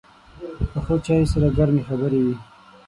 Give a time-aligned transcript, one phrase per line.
[0.71, 2.35] پخو چایو سره ګرمې خبرې وي